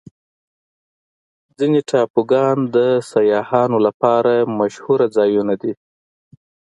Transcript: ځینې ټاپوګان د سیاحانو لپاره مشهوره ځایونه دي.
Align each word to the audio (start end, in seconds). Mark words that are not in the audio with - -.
ځینې 1.57 1.79
ټاپوګان 1.89 2.57
د 2.75 2.77
سیاحانو 3.11 3.77
لپاره 3.87 4.33
مشهوره 4.59 5.07
ځایونه 5.17 5.53
دي. 5.61 5.73